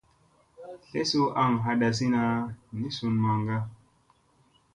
[0.85, 2.23] Sle suu aŋ hadazina
[2.79, 3.57] ni sun maŋga.